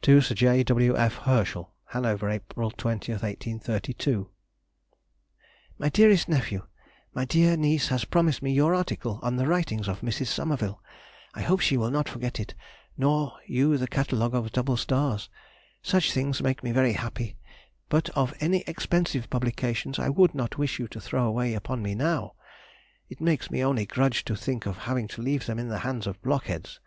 [0.00, 0.60] TO SIR J.
[0.60, 0.66] F.
[0.66, 0.94] W.
[0.94, 1.72] HERSCHEL.
[1.86, 4.30] HANOVER, April 20, 1832.
[5.80, 6.62] MY DEAREST NEPHEW,—
[7.12, 10.26] My dear niece has promised me your article on the writings of Mrs.
[10.28, 10.80] Somerville.
[11.34, 12.54] I hope she will not forget it,
[12.96, 15.28] nor you the Catalogue of double stars.
[15.82, 17.36] Such things make me very happy,
[17.88, 21.96] but of any expensive publications I would not wish you to throw away upon me
[21.96, 22.34] now;
[23.08, 26.06] it makes me only grudge to think of having to leave them in the hands
[26.06, 26.78] of blockheads.